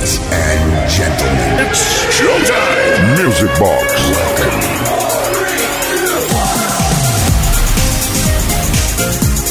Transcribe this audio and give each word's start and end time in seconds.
And 0.00 0.88
gentlemen. 0.88 1.68
Music 3.22 3.50
Box. 3.58 4.40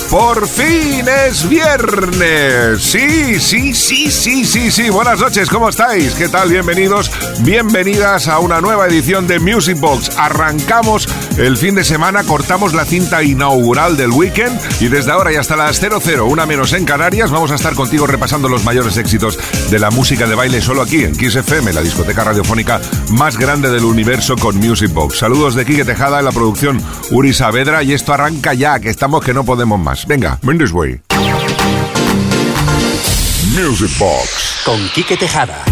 Por 0.10 0.48
fin 0.48 1.06
es 1.28 1.48
viernes. 1.48 2.82
Sí, 2.82 3.40
sí, 3.40 3.76
sí, 3.76 4.10
sí, 4.10 4.44
sí, 4.44 4.72
sí. 4.72 4.90
Buenas 4.90 5.20
noches, 5.20 5.48
¿cómo 5.52 5.70
estáis? 5.70 6.16
¿Qué 6.16 6.28
tal? 6.30 6.50
Bienvenidos, 6.50 7.12
bienvenidas 7.42 8.28
a 8.28 8.40
una 8.40 8.60
nueva 8.60 8.88
edición 8.88 9.28
de 9.28 9.40
Music 9.40 9.80
Box. 9.80 10.10
Arrancamos 10.18 11.08
el 11.40 11.58
fin 11.58 11.74
de 11.74 11.86
semana, 11.86 12.24
cortamos 12.26 12.74
la 12.74 12.84
cinta 12.84 13.24
inaugural 13.24 13.96
del 13.96 14.12
weekend 14.12 14.60
y 14.82 14.90
desde 14.90 15.12
ahora 15.12 15.32
y 15.32 15.38
hasta 15.38 15.56
las 15.56 15.80
00, 15.80 16.26
una 16.26 16.46
menos 16.46 16.74
en 16.74 16.84
Canarias, 16.84 17.32
vamos 17.32 17.52
a 17.52 17.56
estar 17.56 17.76
contigo 17.76 18.06
repasando 18.06 18.50
los 18.50 18.66
mayores 18.66 18.98
éxitos 18.98 19.40
de 19.72 19.80
la 19.80 19.90
música 19.90 20.28
de 20.28 20.36
baile 20.36 20.62
solo 20.62 20.82
aquí 20.82 21.04
en 21.06 21.16
Kiss 21.16 21.36
FM, 21.36 21.72
la 21.72 21.82
discoteca 21.82 22.26
radiofónica 22.26 22.82
más 23.12 23.38
grande 23.38 23.72
del 23.72 23.86
universo 23.86 24.36
con 24.36 24.58
Music 24.58 24.92
Box. 24.92 25.20
Saludos 25.20 25.56
de 25.56 25.66
Quique 25.66 25.86
Tejada 25.86 26.20
en 26.20 26.26
la 26.26 26.32
producción 26.34 26.82
Uri 27.12 27.34
Saavedra 27.34 27.84
y 27.84 27.94
esto 27.94 28.14
arranca 28.14 28.54
ya, 28.54 28.80
que 28.80 28.90
estamos 28.90 29.24
que 29.24 29.34
no 29.34 29.46
podemos 29.46 29.80
más. 29.80 30.06
Venga, 30.06 30.40
Mendes 30.42 30.74
Way. 30.74 31.02
Music 33.56 33.98
Box. 33.98 34.62
Con 34.66 34.90
Quique 34.90 35.16
Tejada. 35.16 35.64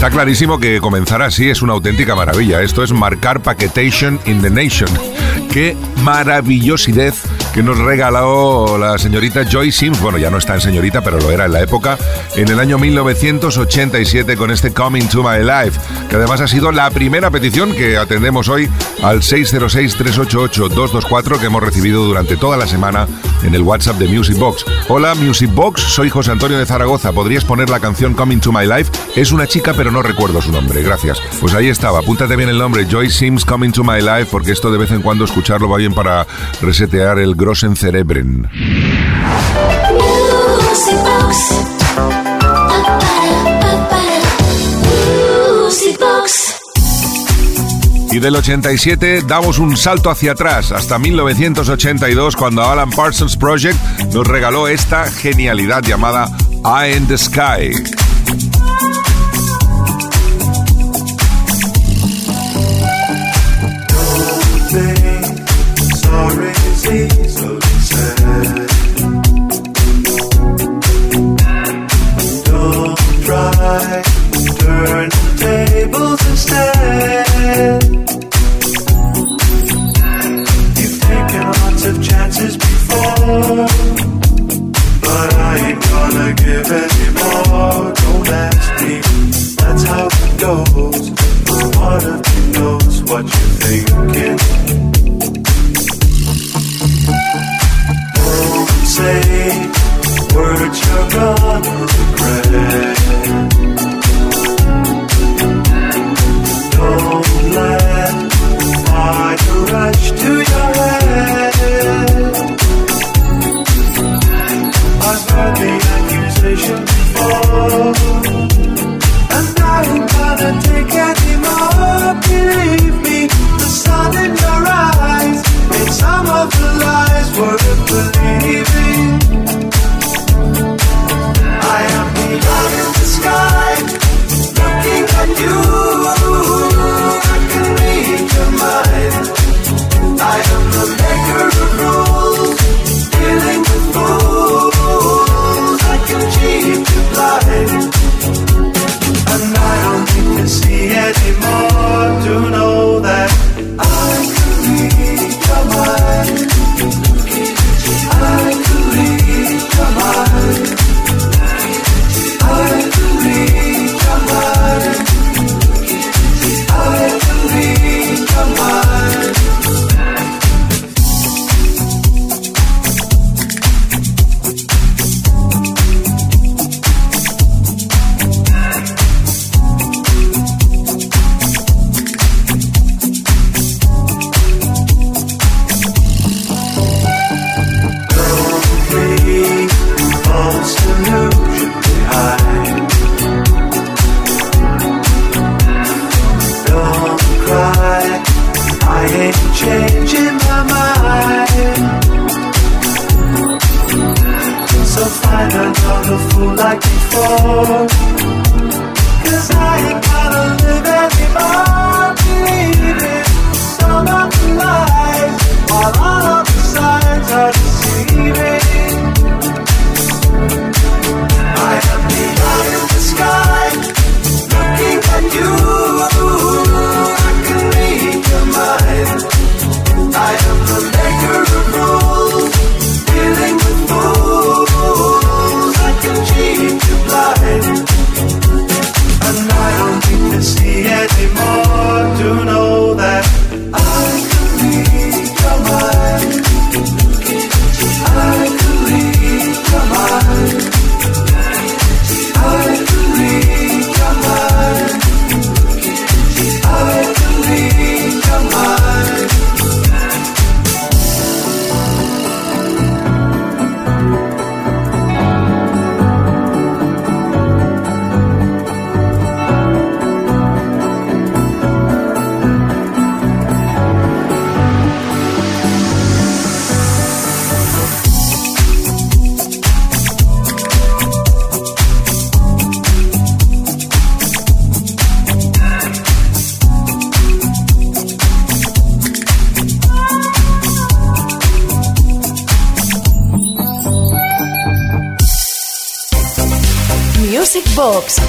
Está 0.00 0.08
clarísimo 0.08 0.58
que 0.58 0.80
comenzar 0.80 1.20
así 1.20 1.50
es 1.50 1.60
una 1.60 1.74
auténtica 1.74 2.14
maravilla. 2.14 2.62
Esto 2.62 2.82
es 2.82 2.90
marcar 2.90 3.42
Paquetation 3.42 4.18
in 4.24 4.40
the 4.40 4.48
Nation. 4.48 4.88
Qué 5.52 5.76
maravillosidad 6.02 7.12
que 7.52 7.62
nos 7.62 7.78
regaló 7.78 8.76
la 8.78 8.96
señorita 8.98 9.44
Joy 9.44 9.70
Sims, 9.72 10.00
bueno, 10.00 10.18
ya 10.18 10.30
no 10.30 10.38
está 10.38 10.54
en 10.54 10.60
señorita, 10.60 11.02
pero 11.02 11.18
lo 11.18 11.30
era 11.30 11.46
en 11.46 11.52
la 11.52 11.60
época, 11.60 11.98
en 12.36 12.48
el 12.48 12.60
año 12.60 12.78
1987 12.78 14.36
con 14.36 14.50
este 14.50 14.72
Coming 14.72 15.08
to 15.08 15.22
My 15.22 15.44
Life, 15.44 15.78
que 16.08 16.16
además 16.16 16.40
ha 16.40 16.48
sido 16.48 16.70
la 16.70 16.90
primera 16.90 17.30
petición 17.30 17.72
que 17.72 17.96
atendemos 17.96 18.48
hoy 18.48 18.68
al 19.02 19.22
606-388-224 19.22 21.38
que 21.38 21.46
hemos 21.46 21.62
recibido 21.62 22.04
durante 22.04 22.36
toda 22.36 22.56
la 22.56 22.68
semana 22.68 23.08
en 23.42 23.54
el 23.54 23.62
WhatsApp 23.62 23.96
de 23.96 24.06
Music 24.08 24.38
Box. 24.38 24.64
Hola 24.88 25.14
Music 25.16 25.50
Box, 25.52 25.82
soy 25.82 26.08
José 26.10 26.30
Antonio 26.30 26.56
de 26.58 26.66
Zaragoza, 26.66 27.12
¿podrías 27.12 27.44
poner 27.44 27.68
la 27.68 27.80
canción 27.80 28.14
Coming 28.14 28.38
to 28.40 28.52
My 28.52 28.66
Life? 28.66 28.92
Es 29.16 29.32
una 29.32 29.48
chica, 29.48 29.74
pero 29.76 29.90
no 29.90 30.02
recuerdo 30.02 30.40
su 30.40 30.52
nombre, 30.52 30.82
gracias. 30.82 31.20
Pues 31.40 31.54
ahí 31.54 31.68
estaba, 31.68 31.98
apúntate 31.98 32.36
bien 32.36 32.48
el 32.48 32.58
nombre, 32.58 32.86
Joy 32.88 33.10
Sims 33.10 33.44
Coming 33.44 33.72
to 33.72 33.82
My 33.82 34.00
Life, 34.00 34.28
porque 34.30 34.52
esto 34.52 34.70
de 34.70 34.78
vez 34.78 34.92
en 34.92 35.02
cuando 35.02 35.24
escucharlo 35.24 35.68
va 35.68 35.78
bien 35.78 35.94
para 35.94 36.28
resetear 36.60 37.18
el 37.18 37.34
grossen 37.40 37.74
cerebren. 37.74 38.50
Y 48.12 48.18
del 48.18 48.36
87 48.36 49.22
damos 49.26 49.58
un 49.58 49.78
salto 49.78 50.10
hacia 50.10 50.32
atrás 50.32 50.70
hasta 50.70 50.98
1982 50.98 52.36
cuando 52.36 52.62
Alan 52.62 52.90
Parsons 52.90 53.38
Project 53.38 53.78
nos 54.12 54.26
regaló 54.26 54.68
esta 54.68 55.10
genialidad 55.10 55.82
llamada 55.82 56.28
Eye 56.62 56.96
in 56.96 57.06
the 57.06 57.16
Sky. 57.16 58.09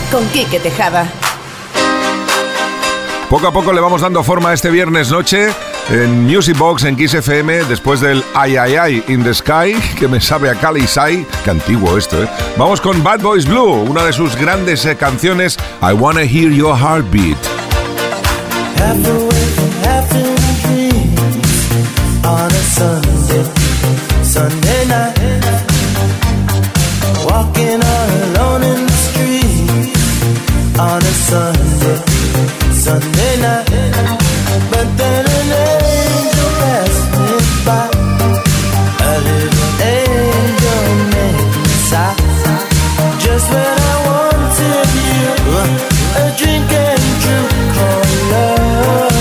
Con 0.10 0.26
Quique 0.30 0.62
Tejada. 0.62 1.12
Poco 3.30 3.48
a 3.48 3.52
poco 3.52 3.74
le 3.74 3.82
vamos 3.82 4.00
dando 4.00 4.24
forma 4.24 4.52
a 4.52 4.54
este 4.54 4.70
viernes 4.70 5.12
noche 5.12 5.50
en 5.90 6.24
Music 6.24 6.58
Box 6.58 6.86
en 6.86 6.96
Kiss 6.96 7.16
FM 7.16 7.66
después 7.66 8.00
del 8.00 8.24
Ay 8.34 8.56
Ay 8.56 8.76
Ay 8.76 9.04
in 9.10 9.26
the 9.26 9.34
Sky 9.34 9.76
que 10.00 10.08
me 10.08 10.22
sabe 10.22 10.50
a 10.50 10.56
Cali 10.56 10.88
Sai, 10.88 11.26
que 11.44 11.50
antiguo 11.50 11.98
esto, 11.98 12.24
¿eh? 12.24 12.30
Vamos 12.58 12.80
con 12.80 13.04
Bad 13.04 13.20
Boys 13.20 13.46
Blue, 13.46 13.74
una 13.74 14.06
de 14.06 14.14
sus 14.14 14.38
grandes 14.38 14.86
eh, 14.86 14.96
canciones 14.96 15.58
I 15.82 15.92
Wanna 15.92 16.22
Hear 16.22 16.52
Your 16.52 16.78
Heartbeat. 16.78 17.38
on 30.82 30.98
a 30.98 31.14
Sunday, 31.30 32.00
Sunday 32.74 33.34
night. 33.46 33.70
But 34.72 34.88
then 34.98 35.24
an 35.38 35.50
angel 35.70 36.50
passed 36.60 37.06
me 37.22 37.38
by, 37.68 37.86
a 39.10 39.14
little 39.28 39.72
angel 39.94 40.84
made 41.14 41.50
me 41.64 41.74
sigh. 41.90 42.18
Just 43.24 43.46
when 43.54 43.78
I 43.92 43.96
wanted 44.10 44.90
you, 45.10 45.30
a 46.22 46.26
drink 46.40 46.72
and 46.90 47.06
true 47.24 47.48
called 47.76 48.14
love. 48.34 49.16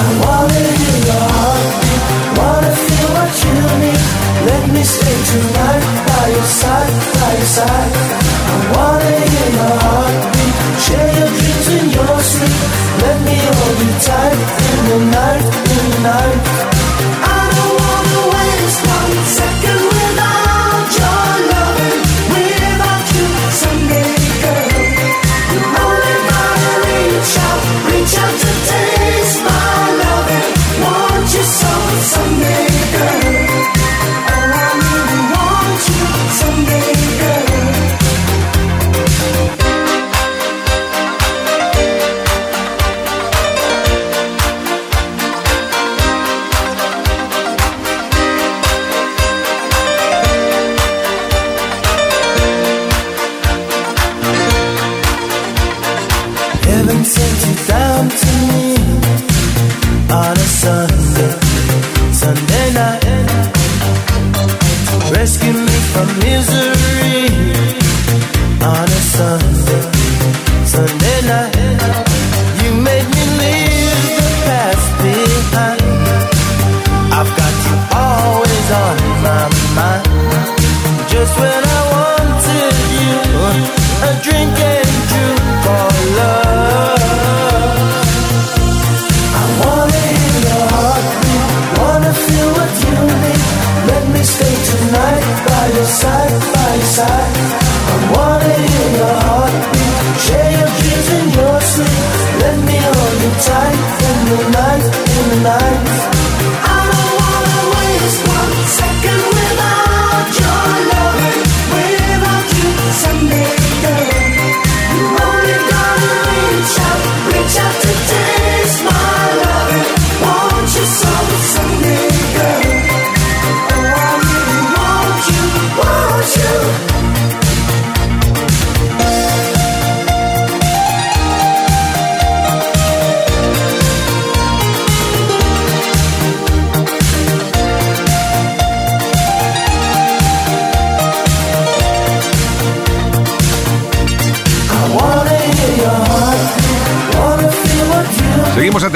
I 0.00 0.06
wanted 0.24 0.76
you 0.84 0.94
your 1.10 1.26
heartbeat, 1.36 2.02
wanna 2.38 2.72
feel 2.84 3.08
what 3.16 3.32
you 3.44 3.56
need. 3.82 4.02
Let 4.48 4.64
me 4.74 4.82
stay 4.94 5.18
tonight 5.30 5.84
by 6.08 6.24
your 6.36 6.48
side, 6.60 6.94
by 7.20 7.30
your 7.36 7.50
side. 7.58 7.97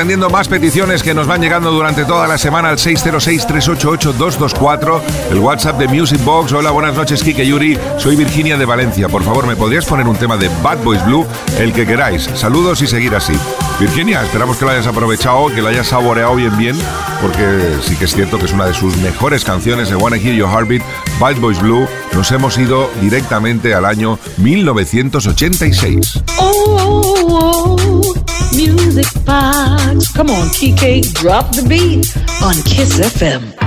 Más 0.03 0.49
peticiones 0.49 1.01
que 1.01 1.15
nos 1.15 1.29
van 1.29 1.41
llegando 1.41 1.71
durante 1.71 2.05
toda 2.05 2.27
la 2.27 2.37
semana 2.37 2.71
al 2.71 2.79
606-388-224, 2.79 5.01
el 5.31 5.39
WhatsApp 5.39 5.79
de 5.79 5.87
Music 5.87 6.19
Box. 6.25 6.53
Hola, 6.53 6.73
buenas 6.73 6.97
noches, 6.97 7.23
Kike 7.23 7.47
Yuri. 7.47 7.79
Soy 7.99 8.17
Virginia 8.17 8.57
de 8.57 8.65
Valencia. 8.65 9.09
Por 9.09 9.23
favor, 9.23 9.47
¿me 9.47 9.55
podrías 9.55 9.87
poner 9.87 10.09
un 10.09 10.17
tema 10.17 10.37
de 10.37 10.51
Bad 10.61 10.79
Boys 10.79 11.05
Blue? 11.05 11.25
El 11.57 11.73
que 11.73 11.87
queráis. 11.87 12.29
Saludos 12.35 12.83
y 12.83 12.89
seguir 12.89 13.15
así. 13.15 13.35
Virginia, 13.81 14.23
esperamos 14.23 14.57
que 14.57 14.65
lo 14.65 14.71
hayas 14.71 14.87
aprovechado, 14.87 15.49
que 15.49 15.61
lo 15.61 15.69
hayas 15.69 15.89
saboreado 15.89 16.35
bien 16.37 16.57
bien, 16.57 16.77
porque 17.21 17.77
sí 17.83 17.97
que 17.97 18.05
es 18.05 18.15
cierto 18.15 18.39
que 18.39 18.45
es 18.45 18.53
una 18.53 18.67
de 18.67 18.75
sus 18.75 18.97
mejores 18.99 19.45
canciones 19.45 19.91
de 19.91 19.97
Wanna 19.97 20.17
Hear 20.17 20.35
Your 20.35 20.49
Heartbeat, 20.49 20.83
Bad 21.19 21.37
Boys 21.37 21.61
Blue. 21.61 21.87
Nos 22.13 22.31
hemos 22.31 22.59
ido 22.59 22.91
directamente 23.01 23.75
al 23.75 23.85
año 23.85 24.19
1986. 24.39 26.23
music 28.55 29.07
box. 29.25 30.13
Come 30.13 30.31
on, 30.31 30.49
drop 31.15 31.51
the 31.53 31.63
beat 31.69 32.15
on 32.43 32.55
Kiss 32.65 32.99
FM. 33.01 33.62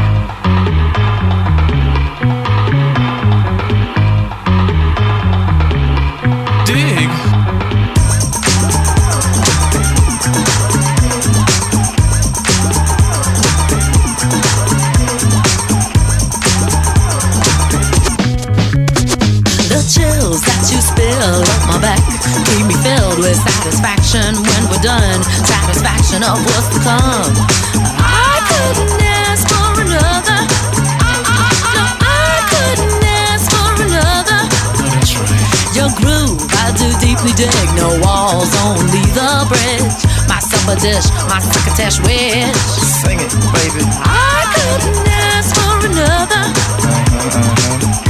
Dish, 40.85 41.09
my 41.29 41.39
succotash 41.39 41.99
wish. 42.01 42.55
Sing 43.01 43.19
it, 43.19 43.33
baby. 43.57 43.81
I 44.05 44.45
couldn't 44.53 45.07
ask 45.07 45.49
for 45.57 45.81
another. 45.89 46.43
Uh-huh, 46.85 48.04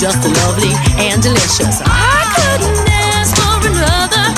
just 0.00 0.24
lovely 0.24 0.72
and 0.96 1.22
delicious. 1.22 1.84
I 1.84 2.24
couldn't 2.32 2.88
ask 2.88 3.36
for 3.36 3.68
another. 3.68 4.32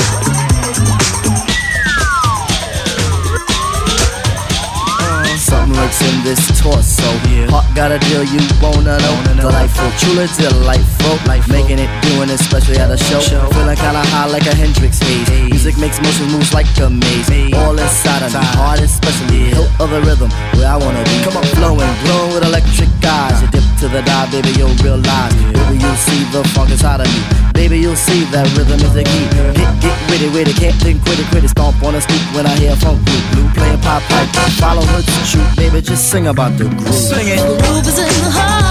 Uh, 4.99 5.23
something 5.39 5.79
lurks 5.79 6.03
in 6.03 6.25
this 6.27 6.43
torso. 6.59 7.07
Yeah. 7.31 7.47
Heart 7.47 7.77
got 7.77 7.93
a 7.93 8.01
deal 8.11 8.25
you 8.27 8.43
wanna 8.59 8.99
know. 8.99 9.17
Delightful, 9.39 9.87
truly 10.03 10.27
delightful. 10.35 11.15
Life 11.31 11.47
making 11.47 11.79
it, 11.79 11.91
doing 12.03 12.27
it, 12.27 12.41
especially 12.41 12.79
at 12.79 12.91
a 12.91 12.99
show. 12.99 13.21
show. 13.21 13.47
Feeling 13.55 13.77
kinda 13.77 14.03
high 14.11 14.27
like 14.27 14.47
a 14.51 14.55
Hendrix 14.57 14.99
haze. 14.99 15.29
Hey. 15.29 15.47
Music 15.47 15.79
makes 15.79 16.03
motion 16.03 16.27
moves 16.35 16.53
like 16.53 16.67
a 16.83 16.91
maze. 16.91 17.29
Hey. 17.29 17.53
All 17.53 17.79
inside 17.79 18.27
of 18.27 18.35
me, 18.35 18.43
heart 18.59 18.81
especially. 18.81 19.47
Yeah. 19.47 19.63
Hilt 19.63 19.71
of 19.79 19.91
the 19.91 20.01
rhythm, 20.03 20.31
where 20.59 20.67
I 20.67 20.77
wanna 20.77 21.05
be. 21.05 21.23
Come 21.23 21.37
on, 21.37 21.47
flowing, 21.55 21.95
glowing 22.03 22.35
with 22.35 22.43
electric 22.51 22.91
eyes. 23.07 23.41
You 23.43 23.49
dip 23.55 23.62
to 23.83 23.89
the 23.89 24.03
dive, 24.03 24.31
baby, 24.31 24.51
you'll 24.55 24.79
realize. 24.87 25.35
Baby, 25.51 25.83
you'll 25.83 26.03
see 26.07 26.23
the 26.31 26.47
funk 26.55 26.71
inside 26.71 27.01
of 27.01 27.09
me. 27.11 27.21
Baby, 27.53 27.81
you'll 27.81 27.97
see 27.97 28.23
that 28.31 28.47
rhythm 28.57 28.79
is 28.79 28.95
the 28.95 29.03
key. 29.03 29.27
Get, 29.59 29.67
get 29.83 29.99
witty, 30.07 30.29
witty, 30.31 30.53
can't 30.53 30.77
think, 30.77 31.03
quit 31.03 31.19
it, 31.19 31.27
quit 31.35 31.43
it. 31.43 31.49
Stomp 31.49 31.83
on 31.83 31.97
a 31.97 32.01
stoop 32.01 32.23
when 32.33 32.47
I 32.47 32.55
hear 32.55 32.77
funk 32.77 33.05
blue. 33.05 33.23
Blue 33.35 33.49
playing 33.59 33.81
pop 33.81 34.03
pipe, 34.05 34.31
follow 34.63 34.83
her 34.87 35.03
to 35.03 35.19
shoot. 35.27 35.57
Baby, 35.57 35.83
just 35.83 36.11
sing 36.11 36.29
about 36.29 36.57
the 36.59 36.69
groove. 36.69 36.95
Sing 36.95 37.27
it. 37.27 37.43
The 37.43 37.59
groove 37.59 37.87
is 37.89 37.99
in 37.99 38.07
the 38.23 38.31
heart. 38.31 38.62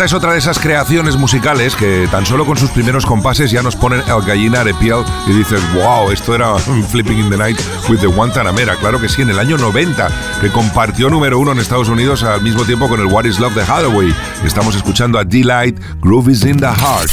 Esta 0.00 0.06
es 0.06 0.14
otra 0.14 0.32
de 0.32 0.38
esas 0.38 0.58
creaciones 0.58 1.16
musicales 1.16 1.76
que 1.76 2.08
tan 2.10 2.24
solo 2.24 2.46
con 2.46 2.56
sus 2.56 2.70
primeros 2.70 3.04
compases 3.04 3.50
ya 3.50 3.60
nos 3.60 3.76
ponen 3.76 4.00
el 4.00 4.22
gallina 4.22 4.64
de 4.64 4.72
piel 4.72 5.04
y 5.26 5.32
dices, 5.34 5.60
wow, 5.74 6.10
esto 6.10 6.34
era 6.34 6.56
Flipping 6.90 7.18
in 7.18 7.28
the 7.28 7.36
Night 7.36 7.60
with 7.86 7.98
the 7.98 8.06
Guantanamera. 8.06 8.76
Claro 8.76 8.98
que 8.98 9.10
sí, 9.10 9.20
en 9.20 9.28
el 9.28 9.38
año 9.38 9.58
90, 9.58 10.08
que 10.40 10.50
compartió 10.50 11.10
número 11.10 11.38
uno 11.38 11.52
en 11.52 11.58
Estados 11.58 11.90
Unidos 11.90 12.22
al 12.22 12.40
mismo 12.40 12.64
tiempo 12.64 12.88
con 12.88 12.98
el 12.98 13.08
What 13.08 13.26
is 13.26 13.38
Love 13.38 13.52
de 13.52 13.60
Hathaway. 13.60 14.16
Estamos 14.42 14.74
escuchando 14.74 15.18
a 15.18 15.24
Delight, 15.24 15.78
Groove 16.00 16.30
is 16.30 16.46
in 16.46 16.56
the 16.56 16.64
Heart. 16.64 17.10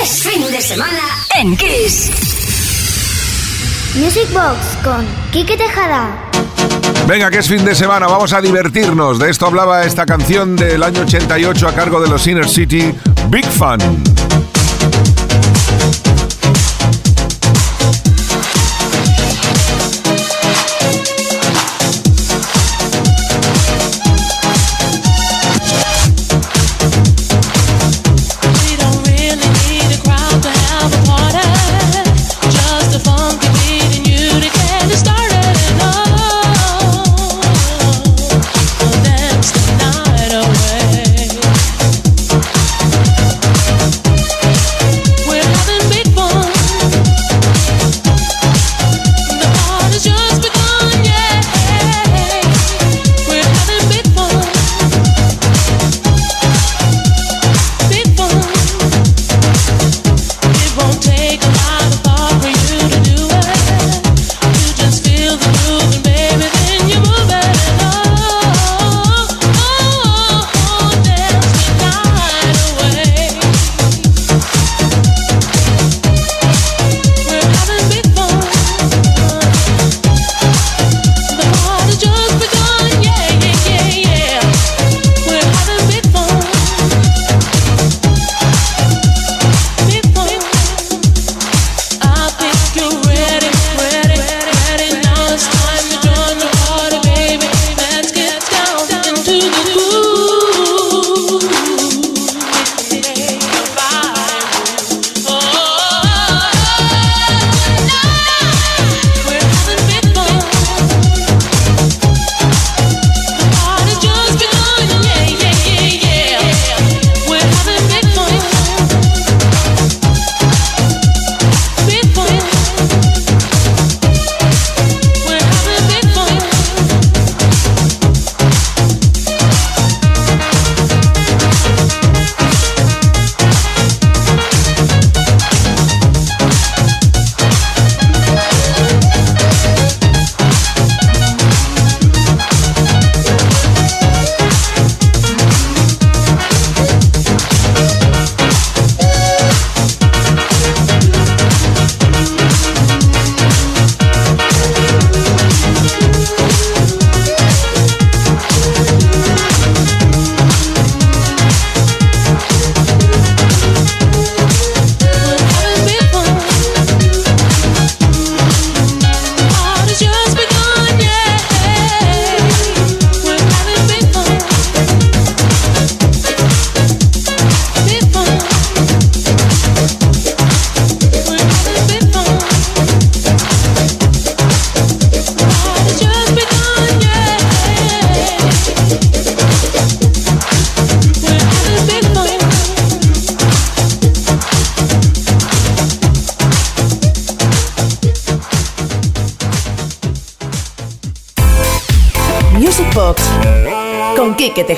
Es 0.00 0.22
fin 0.22 0.48
de 0.48 0.60
semana 0.60 1.02
en 1.34 1.56
Kiss. 1.56 2.12
Music 3.96 4.32
Box 4.32 4.78
con 4.84 5.04
Kike 5.32 5.56
Tejada. 5.56 6.31
Venga, 7.06 7.30
que 7.30 7.38
es 7.38 7.48
fin 7.48 7.64
de 7.64 7.74
semana, 7.74 8.06
vamos 8.06 8.32
a 8.32 8.40
divertirnos. 8.40 9.18
De 9.18 9.30
esto 9.30 9.46
hablaba 9.46 9.84
esta 9.84 10.06
canción 10.06 10.56
del 10.56 10.82
año 10.82 11.02
88 11.02 11.68
a 11.68 11.72
cargo 11.72 12.00
de 12.00 12.08
los 12.08 12.26
Inner 12.26 12.48
City, 12.48 12.94
Big 13.28 13.44
Fun. 13.44 14.21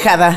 Con 0.05 0.34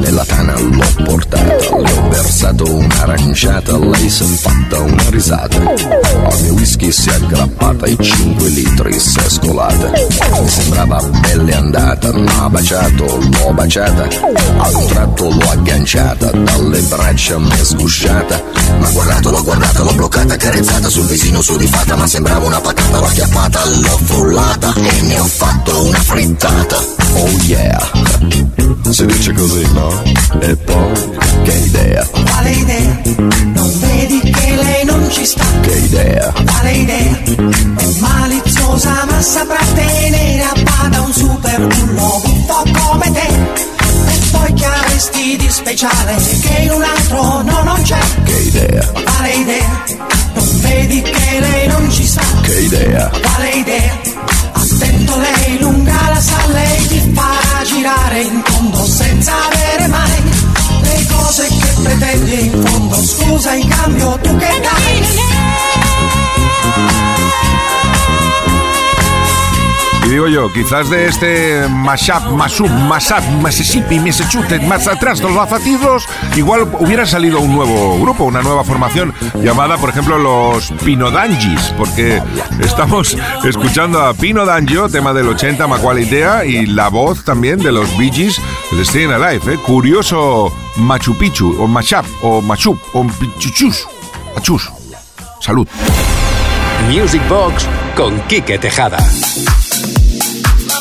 nella 0.00 0.24
tana 0.24 0.58
l'ho 0.58 1.04
portata, 1.04 1.51
versato 2.52 2.74
un'aranciata, 2.74 3.78
lei 3.78 4.10
si 4.10 4.22
è 4.22 4.26
fatta 4.26 4.80
una 4.80 5.08
risata. 5.08 5.56
Al 5.58 6.40
mio 6.42 6.52
whisky 6.54 6.92
si 6.92 7.08
è 7.08 7.14
aggrappata 7.14 7.86
e 7.86 7.96
5 7.98 8.48
litri 8.48 8.98
si 8.98 9.18
è 9.18 9.28
scolata. 9.28 9.90
Mi 10.40 10.48
sembrava 10.48 11.02
belle 11.02 11.54
andata, 11.54 12.12
ma 12.12 12.44
ha 12.44 12.48
baciato, 12.48 13.04
l'ho 13.04 13.52
baciata, 13.52 14.08
a 14.58 14.68
un 14.68 14.86
tratto 14.86 15.28
l'ho 15.28 15.50
agganciata, 15.50 16.30
dalle 16.30 16.80
braccia 16.80 17.38
mi 17.38 17.50
è 17.50 17.64
sgusciata. 17.64 18.42
Ma 18.78 18.88
guardato, 18.90 19.30
l'ho 19.30 19.42
guardata, 19.42 19.82
l'ho 19.82 19.94
bloccata, 19.94 20.36
carezzata 20.36 20.88
sul 20.88 21.06
visino 21.06 21.40
sudifata, 21.40 21.96
ma 21.96 22.06
sembrava 22.06 22.46
una 22.46 22.60
patata, 22.60 22.98
l'ho 22.98 23.06
acchiappata, 23.06 23.64
l'ho 23.64 23.98
frullata 24.02 24.74
e 24.74 25.00
ne 25.02 25.18
ho 25.18 25.24
fatto 25.24 25.86
una 25.86 25.98
frittata. 25.98 26.76
Oh 27.14 27.28
yeah, 27.44 27.90
si 28.90 29.06
dice 29.06 29.32
così, 29.32 29.66
no? 29.72 30.02
E 30.40 30.56
poi, 30.56 31.10
che 31.42 31.52
idea, 31.52 32.06
Quale 32.10 32.50
idea? 32.50 33.00
Non 33.54 33.78
vedi 33.80 34.20
che 34.30 34.54
lei 34.56 34.84
non 34.84 35.10
ci 35.10 35.24
sta? 35.24 35.44
che 35.62 35.70
idea, 35.78 36.32
Quale 36.46 36.72
idea? 36.72 37.18
È 37.76 37.86
maliziosa 37.98 39.04
ma 39.08 39.20
saprà 39.20 39.60
tenere 39.74 40.42
a 40.42 40.52
bada 40.62 41.00
un 41.02 41.12
super 41.12 41.66
bullo 41.66 42.20
buffo 42.24 42.62
come 42.72 43.10
te. 43.12 43.28
E 44.12 44.18
poi 44.30 44.52
che 44.54 44.64
avresti 44.64 45.36
di 45.36 45.48
speciale 45.50 46.16
che 46.40 46.62
in 46.62 46.70
un 46.70 46.82
altro 46.82 47.42
no 47.42 47.62
non 47.64 47.82
c'è? 47.82 47.98
che 48.24 48.32
idea, 48.38 48.86
Quale 49.04 49.32
idea? 49.32 49.84
Non 50.34 50.60
vedi 50.60 51.02
che 51.02 51.40
lei 51.40 51.66
non 51.68 51.90
ci 51.90 52.06
sta? 52.06 52.22
che 52.42 52.60
idea, 52.60 53.10
Quale 53.20 53.50
idea? 53.50 54.00
Attento 54.52 55.18
lei 55.18 55.58
lunga 55.58 56.08
la 56.12 56.20
sa, 56.20 56.46
lei 56.52 56.86
ti 56.86 57.12
farà 57.14 57.64
girare 57.64 58.20
in 58.22 58.42
fondo 58.44 58.86
senza 58.86 59.32
avere 59.50 59.86
mai 59.88 60.22
cose 61.08 61.48
fondo. 62.50 62.96
Cambio 63.68 64.18
Y 70.04 70.08
digo 70.08 70.26
yo, 70.26 70.52
quizás 70.52 70.90
de 70.90 71.06
este 71.06 71.68
mashup, 71.68 72.32
mashup, 72.32 72.68
mashup, 72.68 73.22
Mississippi, 73.42 74.00
Massachusetts, 74.00 74.66
más 74.66 74.88
atrás, 74.88 75.20
los 75.20 75.32
lafatidos, 75.32 76.06
igual 76.34 76.68
hubiera 76.80 77.06
salido 77.06 77.40
un 77.40 77.54
nuevo 77.54 78.00
grupo, 78.00 78.24
una 78.24 78.42
nueva 78.42 78.64
formación 78.64 79.14
llamada, 79.42 79.78
por 79.78 79.90
ejemplo, 79.90 80.18
los 80.18 80.72
Pinodangis, 80.84 81.72
porque 81.78 82.20
estamos 82.60 83.16
escuchando 83.44 84.02
a 84.02 84.12
Pino 84.12 84.44
D'Angio, 84.44 84.88
tema 84.88 85.12
del 85.12 85.28
80, 85.28 85.66
Macaulay 85.68 86.04
Idea, 86.04 86.44
y 86.44 86.66
la 86.66 86.88
voz 86.88 87.22
también 87.24 87.60
de 87.60 87.70
los 87.70 87.96
Bee 87.96 88.12
Gees, 88.12 88.40
el 88.72 88.84
Staying 88.84 89.12
Alive, 89.12 89.54
¿eh? 89.54 89.58
curioso 89.58 90.52
Machu 90.76 91.14
Picchu, 91.14 91.62
o 91.62 91.68
Mashup, 91.68 92.06
o 92.22 92.40
Machup, 92.40 92.78
o 92.94 93.04
Pichuchus, 93.04 93.86
Achus. 94.36 94.70
Salud. 95.40 95.68
Music 96.88 97.22
Box 97.28 97.68
con 97.94 98.18
Quique 98.28 98.58
Tejada. 98.58 98.98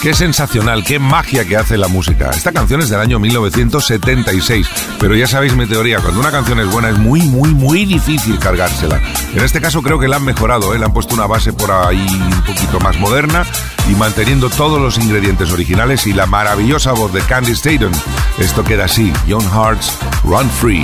Qué 0.02 0.16
sensacional, 0.16 0.84
qué 0.84 0.98
magia 0.98 1.46
que 1.46 1.56
hace 1.56 1.78
la 1.78 1.88
música. 1.88 2.32
Esta 2.32 2.52
canción 2.52 2.82
es 2.82 2.90
del 2.90 3.00
año 3.00 3.20
1976, 3.20 4.68
pero 5.00 5.16
ya 5.16 5.28
sabéis 5.28 5.56
mi 5.56 5.68
teoría, 5.68 6.00
cuando 6.00 6.20
una 6.20 6.32
canción 6.32 6.60
es 6.60 6.68
buena 6.72 6.90
es 6.90 6.98
muy, 6.98 7.22
muy, 7.22 7.54
muy 7.54 7.86
difícil 7.86 8.40
cargársela. 8.40 9.00
En 9.36 9.44
este 9.44 9.62
caso 9.62 9.84
creo 9.84 10.00
que 10.00 10.08
la 10.08 10.16
han 10.16 10.26
mejorado, 10.26 10.74
¿eh? 10.74 10.80
le 10.80 10.86
han 10.86 10.94
puesto 10.94 11.14
una 11.14 11.28
base 11.28 11.54
por 11.54 11.72
ahí 11.72 12.08
un 12.10 12.42
poquito 12.42 12.80
más 12.80 12.98
moderna 12.98 13.46
y 13.92 13.94
manteniendo 13.94 14.50
todos 14.50 14.82
los 14.82 14.98
ingredientes 14.98 15.52
originales 15.52 16.08
y 16.08 16.14
la 16.14 16.26
maravillosa 16.26 16.94
voz 16.94 17.14
de 17.14 17.22
Candy 17.22 17.56
Staten. 17.56 17.92
Esto 18.40 18.64
queda 18.64 18.86
así, 18.86 19.14
Young 19.28 19.48
Hearts, 19.54 20.00
Run 20.24 20.50
Free. 20.50 20.84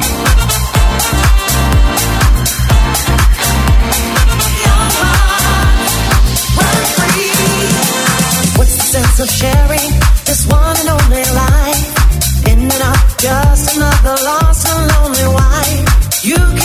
Of 9.20 9.30
sharing 9.30 9.90
this 10.26 10.46
one 10.46 10.78
and 10.78 10.90
only 10.90 11.26
life? 11.34 12.46
In 12.46 12.60
and 12.60 12.82
out, 12.84 13.06
just 13.18 13.76
another 13.76 14.16
lost 14.24 14.68
and 14.68 14.88
lonely 14.94 15.28
wife. 15.34 16.24
You 16.24 16.57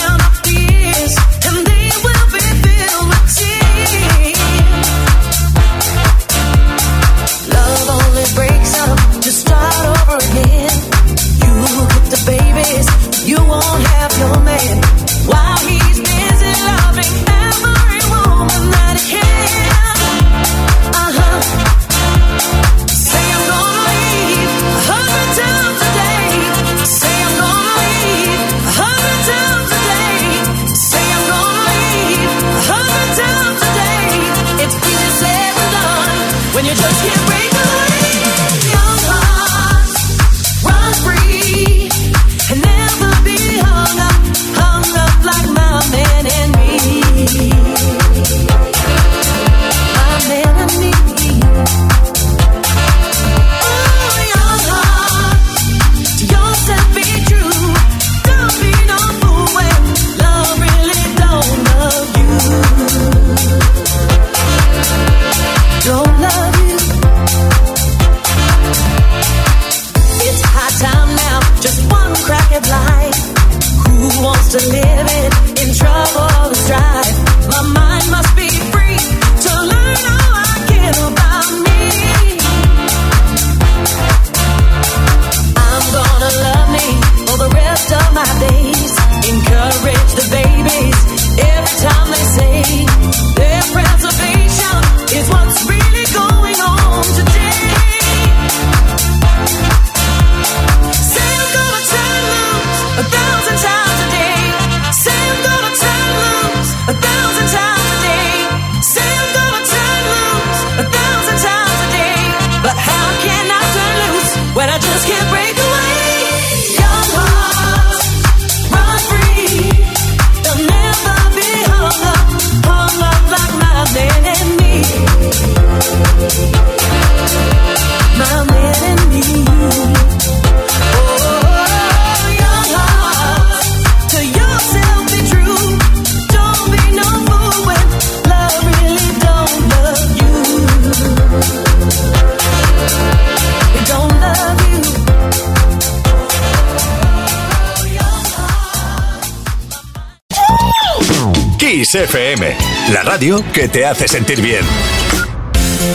Kiss 151.73 151.95
FM, 151.95 152.55
la 152.93 153.03
radio 153.03 153.43
que 153.51 153.67
te 153.67 153.87
hace 153.87 154.07
sentir 154.07 154.43
bien. 154.43 154.63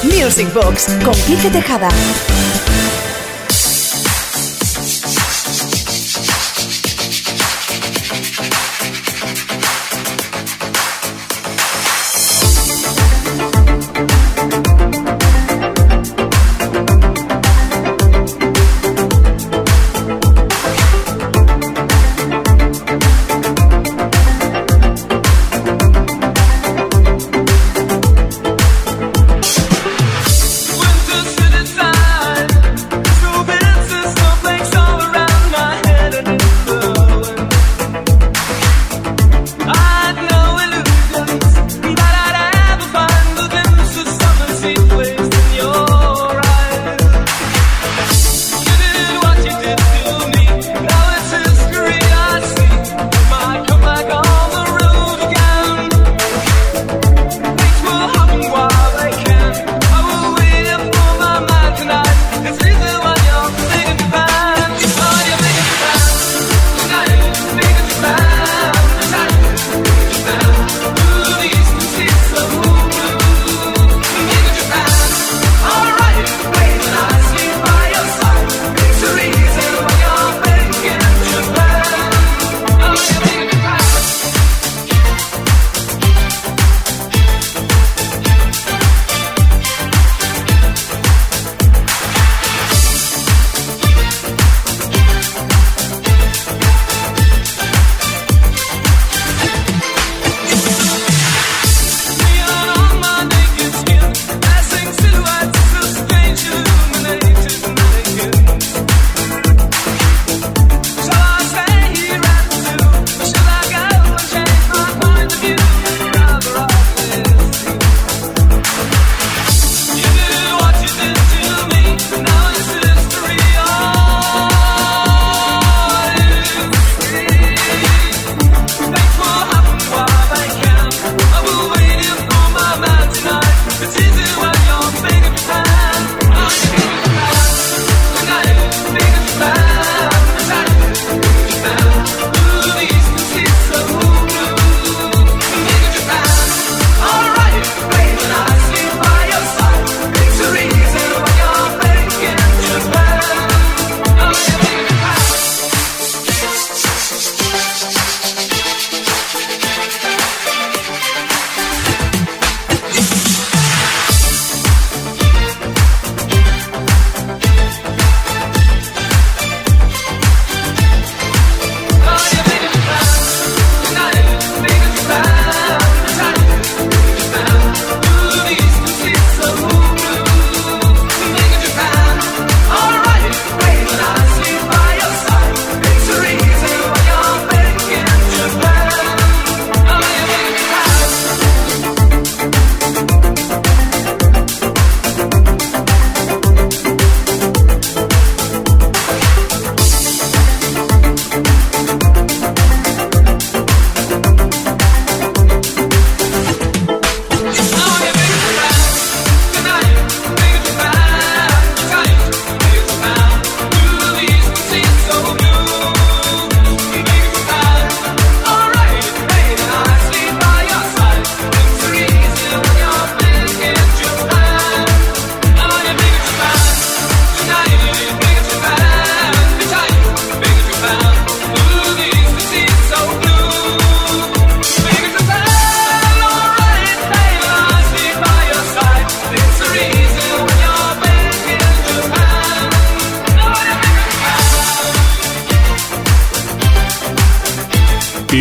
Music 0.05 0.51
Box 0.51 0.87
con 1.05 1.13
Kike 1.13 1.51
Tejada. 1.51 1.89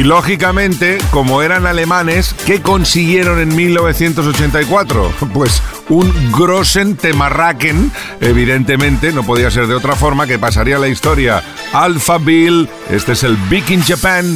Lógicamente, 0.07 0.99
como 1.11 1.43
eran 1.43 1.67
alemanes, 1.67 2.35
¿qué 2.47 2.63
consiguieron 2.63 3.41
en 3.41 3.55
1984? 3.55 5.13
Pues 5.35 5.63
un 5.89 6.33
Grossen 6.33 6.97
Temarraken, 6.97 7.93
evidentemente, 8.21 9.13
no 9.13 9.23
podía 9.25 9.51
ser 9.51 9.67
de 9.67 9.75
otra 9.75 9.97
forma, 9.97 10.27
que 10.27 10.39
pasaría 10.39 10.79
la 10.79 10.89
historia. 10.89 11.43
Alpha 11.73 12.19
Bill, 12.19 12.69
este 12.89 13.13
es 13.13 13.23
el 13.25 13.37
Big 13.51 13.71
in 13.71 13.83
Japan. 13.83 14.35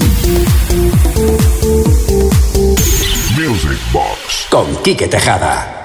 Music 3.38 3.78
Box 3.92 4.46
con 4.50 4.76
Quique 4.82 5.08
Tejada. 5.08 5.79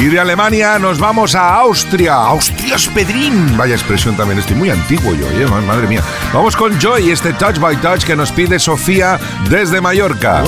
Y 0.00 0.06
de 0.06 0.18
Alemania 0.18 0.78
nos 0.78 0.98
vamos 0.98 1.34
a 1.34 1.56
Austria. 1.56 2.14
Austria 2.14 2.76
es 2.76 2.88
Pedrín. 2.88 3.54
Vaya 3.58 3.74
expresión 3.74 4.16
también, 4.16 4.38
estoy 4.38 4.56
muy 4.56 4.70
antiguo 4.70 5.14
yo, 5.14 5.28
¿eh? 5.30 5.46
madre 5.46 5.86
mía. 5.86 6.02
Vamos 6.32 6.56
con 6.56 6.78
Joy, 6.80 7.10
este 7.10 7.34
Touch 7.34 7.58
by 7.58 7.76
Touch 7.82 8.04
que 8.04 8.16
nos 8.16 8.32
pide 8.32 8.58
Sofía 8.58 9.20
desde 9.50 9.82
Mallorca. 9.82 10.42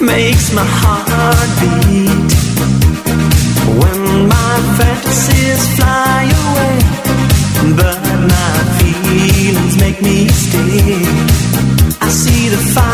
Makes 0.00 0.52
my 0.52 0.64
heart 0.64 1.48
beat. 1.60 2.32
When 3.78 4.28
my 4.28 4.91
make 10.54 10.66
me 10.66 11.04
stay. 11.04 11.98
I 12.00 12.08
see 12.08 12.48
the 12.48 12.58
fire 12.74 12.91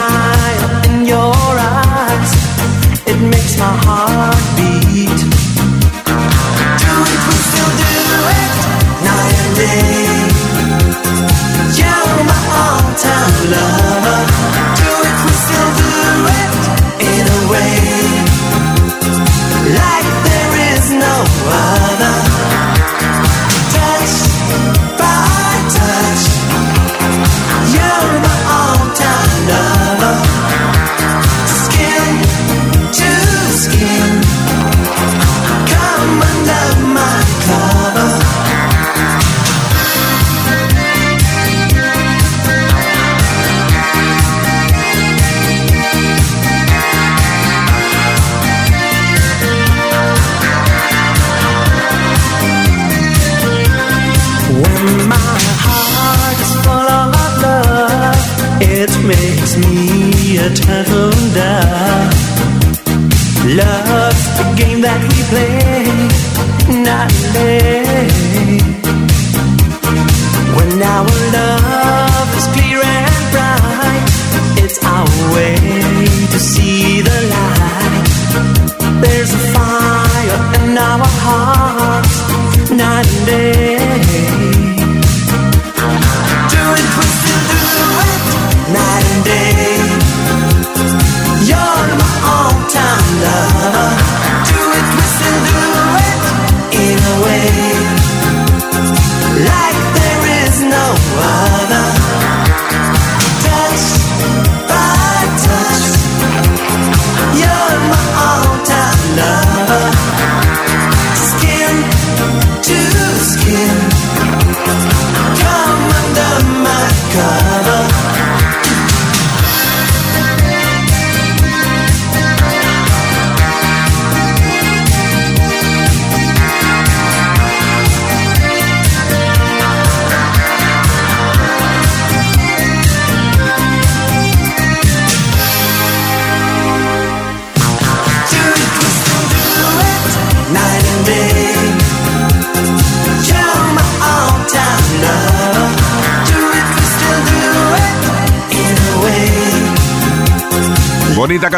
me 60.49 60.55
a 60.65 60.88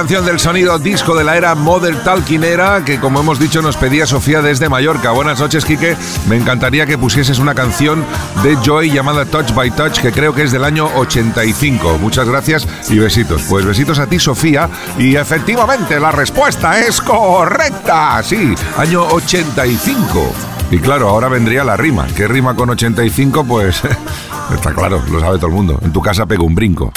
canción 0.01 0.25
del 0.25 0.41
sonido 0.41 0.79
disco 0.79 1.15
de 1.15 1.25
la 1.25 1.37
era 1.37 1.55
Mother 1.55 2.03
Talkinera 2.03 2.83
que 2.87 2.99
como 2.99 3.21
hemos 3.21 3.39
dicho 3.39 3.61
nos 3.61 3.77
pedía 3.77 4.07
Sofía 4.07 4.41
desde 4.41 4.71
Mallorca. 4.71 5.11
Buenas 5.11 5.39
noches, 5.41 5.67
Quique. 5.67 5.95
Me 6.27 6.37
encantaría 6.37 6.87
que 6.87 6.97
pusieses 6.97 7.39
una 7.39 7.55
canción 7.55 8.03
de 8.43 8.57
Joy 8.65 8.91
llamada 8.93 9.27
Touch 9.27 9.53
by 9.53 9.71
Touch 9.73 9.99
que 9.99 10.11
creo 10.11 10.35
que 10.35 10.45
es 10.45 10.53
del 10.53 10.65
año 10.65 10.87
85. 10.97 11.99
Muchas 11.99 12.27
gracias 12.27 12.67
y 12.89 12.99
besitos. 12.99 13.43
Pues 13.47 13.67
besitos 13.67 13.99
a 13.99 14.07
ti, 14.07 14.19
Sofía. 14.19 14.71
Y 14.97 15.17
efectivamente 15.17 16.01
la 16.01 16.13
respuesta 16.13 16.81
es 16.81 16.99
correcta. 17.03 18.23
Sí, 18.23 18.55
año 18.79 19.05
85. 19.07 20.33
Y 20.71 20.79
claro, 20.79 21.11
ahora 21.11 21.29
vendría 21.29 21.63
la 21.63 21.77
rima. 21.77 22.07
¿Qué 22.17 22.27
rima 22.27 22.55
con 22.55 22.71
85? 22.71 23.45
Pues 23.45 23.83
está 24.55 24.73
claro, 24.73 25.03
lo 25.11 25.21
sabe 25.21 25.37
todo 25.37 25.49
el 25.49 25.57
mundo. 25.57 25.79
En 25.83 25.93
tu 25.93 26.01
casa 26.01 26.25
pego 26.25 26.45
un 26.45 26.55
brinco. 26.55 26.91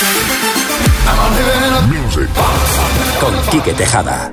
Music 1.87 2.29
con 3.23 3.41
Quique 3.49 3.73
Tejada. 3.73 4.31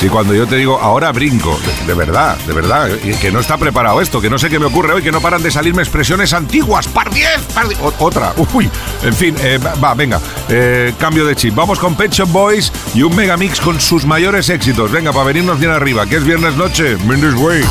Sí, 0.00 0.08
cuando 0.08 0.32
yo 0.32 0.46
te 0.46 0.54
digo 0.54 0.78
ahora 0.80 1.10
brinco, 1.10 1.58
de, 1.58 1.86
de 1.86 1.94
verdad, 1.94 2.36
de 2.46 2.52
verdad, 2.52 2.88
y 3.02 3.12
que 3.14 3.32
no 3.32 3.40
está 3.40 3.56
preparado 3.58 4.00
esto, 4.00 4.20
que 4.20 4.30
no 4.30 4.38
sé 4.38 4.48
qué 4.48 4.60
me 4.60 4.66
ocurre 4.66 4.92
hoy, 4.94 5.02
que 5.02 5.10
no 5.10 5.20
paran 5.20 5.42
de 5.42 5.50
salirme 5.50 5.82
expresiones 5.82 6.32
antiguas. 6.32 6.86
¡Par 6.86 7.10
10! 7.12 7.28
Par 7.52 7.66
die- 7.66 7.76
o- 7.82 7.92
otra, 7.98 8.32
uy, 8.54 8.70
en 9.02 9.12
fin, 9.14 9.34
eh, 9.40 9.58
va, 9.82 9.94
venga, 9.94 10.20
eh, 10.48 10.94
cambio 11.00 11.24
de 11.26 11.34
chip. 11.34 11.52
Vamos 11.56 11.80
con 11.80 11.96
Pet 11.96 12.12
Shop 12.12 12.28
Boys 12.30 12.72
y 12.94 13.02
un 13.02 13.16
megamix 13.16 13.60
con 13.60 13.80
sus 13.80 14.04
mayores 14.06 14.48
éxitos. 14.50 14.92
Venga, 14.92 15.12
para 15.12 15.24
venirnos 15.24 15.58
bien 15.58 15.72
arriba, 15.72 16.06
que 16.06 16.16
es 16.16 16.24
viernes 16.24 16.54
noche, 16.54 16.96
Mendes 17.04 17.34
Way. 17.34 17.64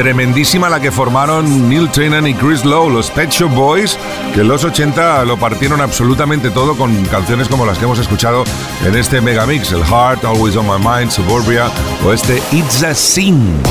Tremendísima 0.00 0.70
la 0.70 0.80
que 0.80 0.90
formaron 0.90 1.68
Neil 1.68 1.90
Tennant 1.90 2.26
y 2.26 2.32
Chris 2.32 2.64
Lowe, 2.64 2.88
los 2.88 3.10
Pet 3.10 3.28
Shop 3.28 3.50
Boys, 3.50 3.98
que 4.32 4.40
en 4.40 4.48
los 4.48 4.64
80 4.64 5.26
lo 5.26 5.36
partieron 5.36 5.82
absolutamente 5.82 6.48
todo 6.48 6.74
con 6.74 7.04
canciones 7.04 7.48
como 7.48 7.66
las 7.66 7.76
que 7.76 7.84
hemos 7.84 7.98
escuchado 7.98 8.44
en 8.86 8.96
este 8.96 9.20
megamix, 9.20 9.72
el 9.72 9.84
Heart, 9.84 10.24
Always 10.24 10.56
on 10.56 10.64
My 10.64 10.82
Mind, 10.82 11.10
Suburbia 11.10 11.70
o 12.02 12.14
este 12.14 12.42
It's 12.50 12.82
a 12.82 12.94
Sin. 12.94 13.62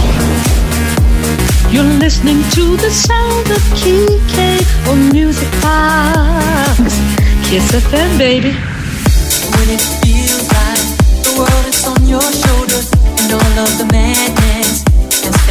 The 1.71 1.79
When 9.57 9.69
it 9.71 9.81
feels 9.81 10.43
like 10.47 11.23
the 11.23 11.33
world 11.39 11.65
is 11.67 11.87
on 11.87 12.07
your 12.07 12.21
shoulders 12.21 12.91
and 13.17 13.33
all 13.33 13.59
of 13.63 13.77
the 13.79 13.85
madness. 13.91 14.88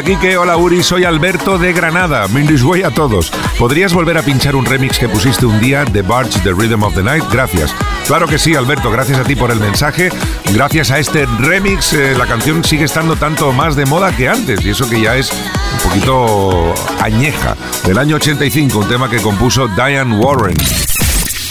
Hola 0.00 0.16
Quique, 0.16 0.38
hola 0.38 0.56
Uri, 0.56 0.82
soy 0.82 1.04
Alberto 1.04 1.58
de 1.58 1.74
Granada. 1.74 2.26
Mindisway 2.28 2.84
a 2.84 2.90
todos. 2.90 3.30
¿Podrías 3.58 3.92
volver 3.92 4.16
a 4.16 4.22
pinchar 4.22 4.56
un 4.56 4.64
remix 4.64 4.98
que 4.98 5.10
pusiste 5.10 5.44
un 5.44 5.60
día 5.60 5.84
de 5.84 6.00
Barge 6.00 6.40
The 6.40 6.52
Rhythm 6.52 6.82
of 6.84 6.94
the 6.94 7.02
Night? 7.02 7.24
Gracias. 7.30 7.74
Claro 8.06 8.26
que 8.26 8.38
sí, 8.38 8.54
Alberto, 8.54 8.90
gracias 8.90 9.18
a 9.18 9.24
ti 9.24 9.36
por 9.36 9.50
el 9.50 9.60
mensaje. 9.60 10.08
Gracias 10.54 10.90
a 10.90 10.98
este 10.98 11.26
remix, 11.38 11.92
eh, 11.92 12.14
la 12.16 12.24
canción 12.24 12.64
sigue 12.64 12.84
estando 12.84 13.16
tanto 13.16 13.52
más 13.52 13.76
de 13.76 13.84
moda 13.84 14.16
que 14.16 14.26
antes, 14.26 14.64
y 14.64 14.70
eso 14.70 14.88
que 14.88 15.02
ya 15.02 15.16
es 15.16 15.30
un 15.32 15.90
poquito 15.90 16.74
añeja. 17.02 17.54
Del 17.84 17.98
año 17.98 18.16
85, 18.16 18.78
un 18.78 18.88
tema 18.88 19.10
que 19.10 19.20
compuso 19.20 19.68
Diane 19.68 20.14
Warren. 20.14 20.56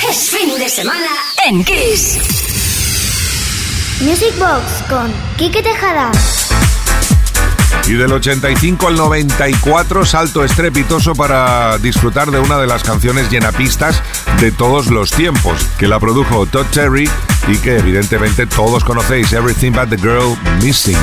Es 0.10 0.32
fin 0.32 0.58
de 0.58 0.68
semana 0.68 1.12
en 1.45 1.64
Kiss. 1.64 2.18
Music 4.02 4.34
Box 4.39 4.89
con 4.89 5.14
Quique 5.38 5.62
Tejada. 5.62 6.10
Y 7.89 7.93
del 7.93 8.13
85 8.13 8.87
al 8.87 8.97
94, 8.97 10.05
salto 10.05 10.43
estrepitoso 10.43 11.15
para 11.15 11.75
disfrutar 11.79 12.29
de 12.29 12.37
una 12.37 12.59
de 12.59 12.67
las 12.67 12.83
canciones 12.83 13.31
llenapistas 13.31 14.03
de 14.39 14.51
todos 14.51 14.91
los 14.91 15.09
tiempos, 15.09 15.65
que 15.79 15.87
la 15.87 15.99
produjo 15.99 16.45
Todd 16.45 16.67
Terry 16.71 17.09
y 17.47 17.57
que 17.57 17.79
evidentemente 17.79 18.45
todos 18.45 18.83
conocéis, 18.83 19.33
Everything 19.33 19.71
But 19.71 19.89
the 19.89 19.97
Girl 19.97 20.37
Missing. 20.61 20.97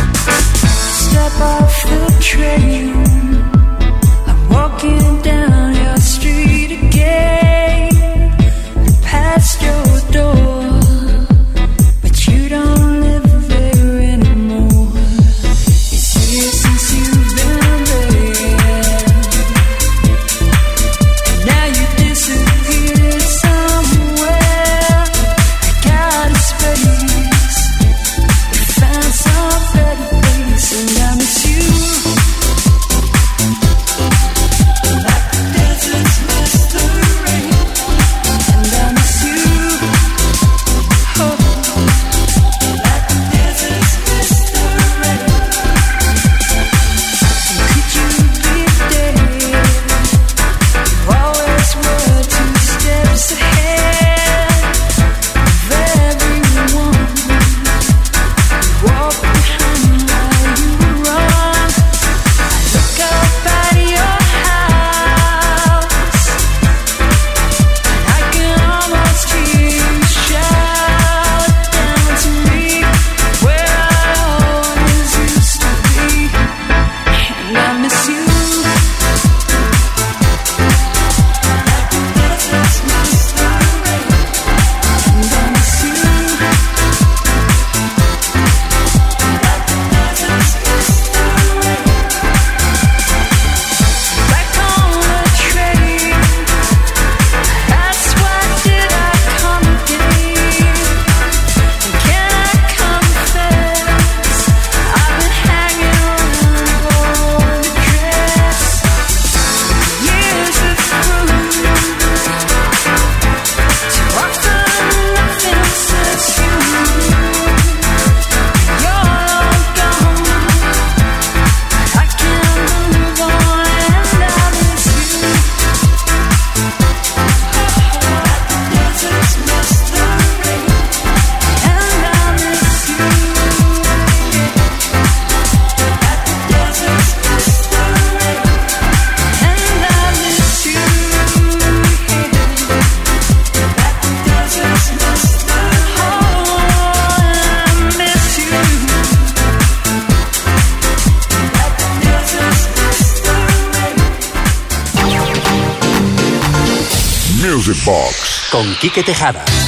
Quique 158.81 159.03
Tejada. 159.03 159.66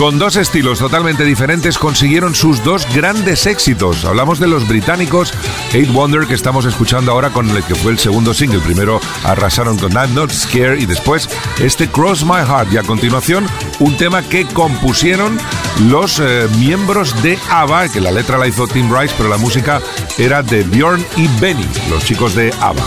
Con 0.00 0.18
dos 0.18 0.36
estilos 0.36 0.78
totalmente 0.78 1.26
diferentes 1.26 1.76
consiguieron 1.76 2.34
sus 2.34 2.64
dos 2.64 2.86
grandes 2.94 3.44
éxitos. 3.44 4.06
Hablamos 4.06 4.40
de 4.40 4.46
los 4.46 4.66
británicos 4.66 5.34
Eight 5.74 5.92
Wonder 5.92 6.26
que 6.26 6.32
estamos 6.32 6.64
escuchando 6.64 7.12
ahora 7.12 7.28
con 7.28 7.50
el 7.50 7.62
que 7.62 7.74
fue 7.74 7.92
el 7.92 7.98
segundo 7.98 8.32
single. 8.32 8.60
Primero 8.60 8.98
arrasaron 9.24 9.76
con 9.76 9.92
I'm 9.92 10.14
Not 10.14 10.30
Scared 10.30 10.80
y 10.80 10.86
después 10.86 11.28
este 11.58 11.86
Cross 11.90 12.24
My 12.24 12.46
Heart 12.46 12.72
y 12.72 12.78
a 12.78 12.82
continuación 12.82 13.46
un 13.78 13.94
tema 13.98 14.22
que 14.22 14.46
compusieron 14.46 15.36
los 15.90 16.18
eh, 16.18 16.48
miembros 16.56 17.22
de 17.22 17.38
ABBA, 17.50 17.90
que 17.90 18.00
la 18.00 18.10
letra 18.10 18.38
la 18.38 18.46
hizo 18.46 18.66
Tim 18.66 18.90
Rice, 18.90 19.14
pero 19.18 19.28
la 19.28 19.36
música 19.36 19.82
era 20.16 20.42
de 20.42 20.62
Bjorn 20.62 21.04
y 21.18 21.28
Benny, 21.42 21.68
los 21.90 22.06
chicos 22.06 22.34
de 22.34 22.54
ABBA. 22.58 22.84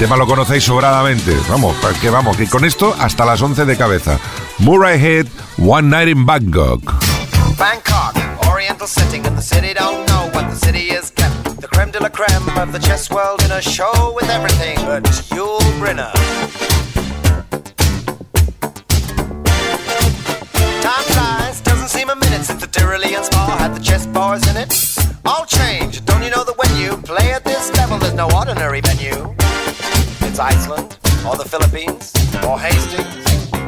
Tema 0.00 0.16
lo 0.16 0.26
conocéis 0.26 0.64
sobradamente. 0.64 1.32
Vamos, 1.48 1.76
que 2.00 2.10
vamos, 2.10 2.36
que 2.36 2.48
con 2.48 2.64
esto 2.64 2.96
hasta 2.98 3.24
las 3.24 3.40
11 3.40 3.66
de 3.66 3.76
cabeza. 3.76 4.18
Murray 4.64 4.98
Head, 4.98 5.26
One 5.56 5.88
Night 5.88 6.08
in 6.08 6.26
Bangkok. 6.26 6.80
Bangkok, 7.56 8.14
oriental 8.46 8.86
setting, 8.86 9.24
and 9.26 9.36
the 9.36 9.42
city 9.42 9.72
don't 9.72 10.06
know 10.06 10.28
what 10.34 10.50
the 10.50 10.54
city 10.54 10.90
is 10.90 11.10
kept. 11.10 11.60
The 11.62 11.66
creme 11.66 11.90
de 11.90 11.98
la 11.98 12.10
creme 12.10 12.46
of 12.58 12.70
the 12.70 12.78
chess 12.78 13.10
world 13.10 13.42
in 13.42 13.52
a 13.52 13.62
show 13.62 14.12
with 14.14 14.28
everything 14.28 14.76
but 14.84 15.04
Yul 15.32 15.60
Brynner. 15.80 16.12
Time 20.82 21.04
flies, 21.14 21.62
doesn't 21.62 21.88
seem 21.88 22.10
a 22.10 22.16
minute 22.16 22.44
since 22.44 22.60
the 22.60 22.68
Tyrolean 22.68 23.24
spa 23.24 23.56
had 23.58 23.74
the 23.74 23.80
chess 23.80 24.06
bars 24.06 24.46
in 24.46 24.58
it. 24.58 24.74
All 25.24 25.46
change, 25.46 26.04
don't 26.04 26.22
you 26.22 26.28
know 26.28 26.44
that 26.44 26.58
when 26.58 26.76
you 26.76 26.98
play 26.98 27.32
at 27.32 27.44
this 27.44 27.74
level, 27.78 27.98
there's 27.98 28.12
no 28.12 28.28
ordinary 28.36 28.82
venue? 28.82 29.34
It's 30.20 30.38
Iceland, 30.38 30.98
or 31.26 31.36
the 31.36 31.48
Philippines, 31.48 32.12
or 32.44 32.60
Hastings, 32.60 33.49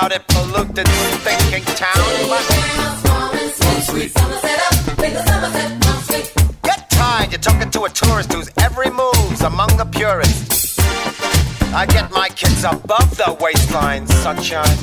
crowded, 0.00 0.26
polluted, 0.28 0.88
thinking 1.20 1.64
town, 1.74 1.92
get 6.62 6.90
tired. 6.90 7.30
You're 7.30 7.40
talking 7.40 7.70
to 7.70 7.84
a 7.84 7.90
tourist 7.90 8.32
whose 8.32 8.50
every 8.58 8.90
move's 8.90 9.42
among 9.42 9.76
the 9.76 9.84
purists. 9.84 10.78
I 11.74 11.86
get 11.86 12.10
my 12.12 12.28
kids 12.28 12.64
above 12.64 13.16
the 13.16 13.36
waistline, 13.40 14.06
sunshine. 14.06 14.76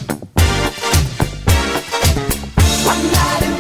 One 2.86 3.12
night 3.12 3.57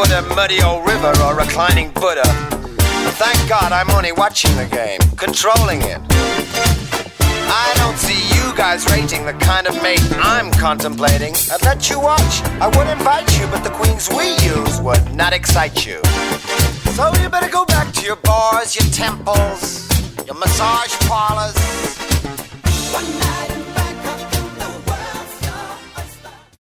would 0.00 0.12
a 0.12 0.22
muddy 0.34 0.62
old 0.62 0.86
river 0.88 1.12
or 1.24 1.36
reclining 1.36 1.90
Buddha. 1.90 2.24
Thank 3.20 3.38
God 3.50 3.70
I'm 3.70 3.90
only 3.90 4.12
watching 4.12 4.50
the 4.56 4.64
game, 4.64 4.98
controlling 5.18 5.82
it. 5.82 6.00
I 7.52 7.70
don't 7.76 7.98
see 7.98 8.16
you 8.34 8.56
guys 8.56 8.86
rating 8.90 9.26
the 9.26 9.34
kind 9.34 9.66
of 9.66 9.74
mate 9.82 10.00
I'm 10.16 10.50
contemplating. 10.52 11.34
I'd 11.52 11.62
let 11.64 11.90
you 11.90 12.00
watch, 12.00 12.42
I 12.64 12.68
would 12.78 12.88
invite 12.88 13.28
you, 13.38 13.46
but 13.48 13.62
the 13.62 13.68
queens 13.68 14.08
we 14.08 14.30
use 14.40 14.80
would 14.80 15.14
not 15.14 15.34
excite 15.34 15.84
you. 15.84 16.00
So 16.96 17.12
you 17.20 17.28
better 17.28 17.50
go 17.50 17.66
back 17.66 17.92
to 17.92 18.02
your 18.02 18.16
bars, 18.16 18.74
your 18.74 18.88
temples, 18.92 19.86
your 20.26 20.36
massage 20.36 20.96
parlors. 21.08 21.56
One 22.94 23.10
night 23.20 23.59